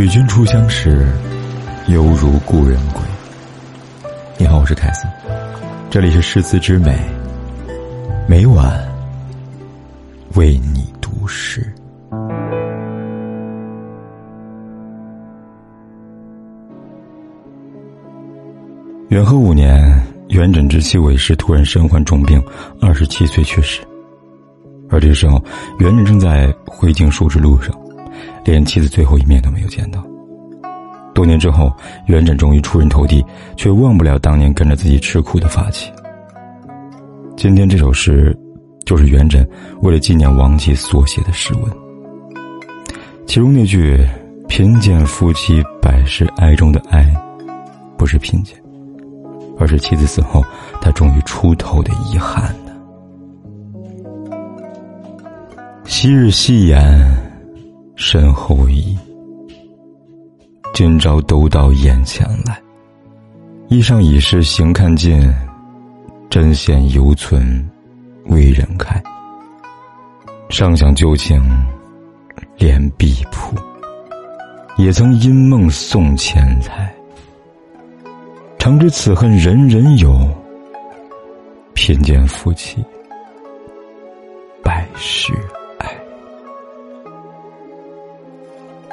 [0.00, 1.06] 与君初相识，
[1.88, 3.02] 犹如故人归。
[4.38, 5.06] 你好，我是凯斯，
[5.90, 6.98] 这里是诗词之美，
[8.26, 8.82] 每晚
[10.36, 11.70] 为你读诗。
[19.10, 22.42] 元和五年，元稹之妻韦氏突然身患重病，
[22.80, 23.82] 二十七岁去世。
[24.88, 25.36] 而这时候，
[25.78, 27.70] 元稹正在回京述职路上。
[28.44, 30.04] 连妻子最后一面都没有见到。
[31.12, 31.70] 多年之后，
[32.06, 33.24] 元稹终于出人头地，
[33.56, 35.90] 却忘不了当年跟着自己吃苦的发妻。
[37.36, 38.34] 今天这首诗，
[38.86, 39.46] 就是元稹
[39.82, 41.64] 为了纪念亡妻所写的诗文。
[43.26, 43.98] 其中那句
[44.48, 47.12] “贫贱夫妻百事哀”中的“哀”，
[47.98, 48.56] 不是贫贱，
[49.58, 50.42] 而是妻子死后
[50.80, 52.54] 他终于出头的遗憾。
[55.84, 57.29] 昔日戏言。
[58.02, 58.96] 身后意，
[60.72, 62.58] 今朝都到眼前来。
[63.68, 65.22] 衣裳已是行看尽，
[66.30, 67.70] 针线犹存
[68.24, 69.00] 为人开。
[70.48, 71.42] 尚想旧情
[72.56, 73.54] 连碧铺，
[74.78, 76.90] 也曾因梦送钱财。
[78.58, 80.26] 常知此恨人人有，
[81.74, 82.82] 贫贱夫妻
[84.62, 85.34] 百事。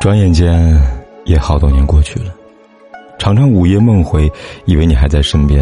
[0.08, 0.82] 转眼间，
[1.26, 2.34] 也好多年过去了。
[3.20, 4.32] 常常午夜梦回，
[4.64, 5.62] 以为你还在身边，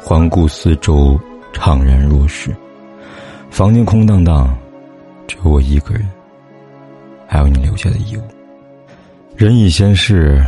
[0.00, 1.20] 环顾四周，
[1.52, 2.56] 怅然若失。
[3.50, 4.56] 房间空荡荡，
[5.26, 6.08] 只有我一个人，
[7.26, 8.22] 还有你留下的衣物。
[9.36, 10.42] 人已仙逝，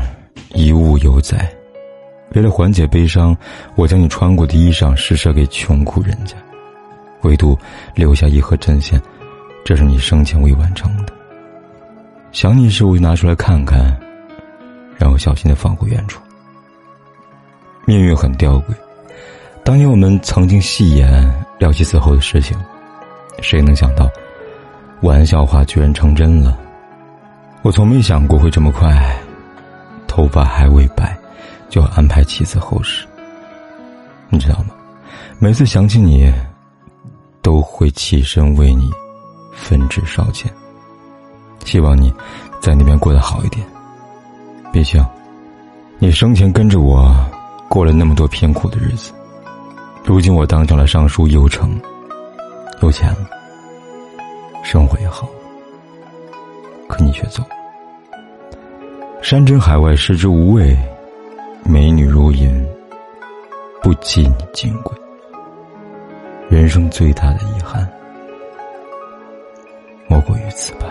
[0.55, 1.47] 遗物犹在。
[2.31, 3.37] 为了缓解悲伤，
[3.75, 6.35] 我将你穿过的衣裳施舍给穷苦人家，
[7.25, 7.55] 唯独
[7.95, 8.99] 留下一盒针线，
[9.67, 11.13] 这是你生前未完成的。
[12.31, 13.99] 想你时，我就拿出来看看，
[14.97, 16.21] 然后小心的放回原处。
[17.87, 18.75] 命运很吊诡，
[19.65, 22.57] 当年我们曾经戏言聊起死后的事情，
[23.41, 24.09] 谁能想到，
[25.01, 26.57] 玩笑话居然成真了。
[27.63, 29.19] 我从没想过会这么快，
[30.07, 31.19] 头发还未白，
[31.71, 33.07] 就要安排妻子后事。
[34.29, 34.75] 你知道吗？
[35.39, 36.31] 每次想起你，
[37.41, 38.91] 都会起身为你
[39.55, 40.53] 焚纸烧钱。
[41.69, 42.11] 希望你
[42.63, 43.63] 在那边过得好一点。
[44.73, 45.05] 毕竟，
[45.99, 47.15] 你生前跟着我
[47.69, 49.13] 过了那么多贫苦的日子，
[50.03, 51.79] 如今我当上了尚书右丞，
[52.81, 53.29] 有钱了，
[54.65, 55.29] 生活也好，
[56.89, 57.43] 可你却走。
[59.21, 60.75] 山珍海味食之无味，
[61.65, 62.67] 美女如云，
[63.83, 64.97] 不及你金贵。
[66.49, 67.87] 人生最大的遗憾，
[70.09, 70.87] 莫过于此吧。